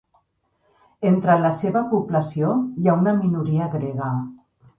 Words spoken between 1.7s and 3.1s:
població hi ha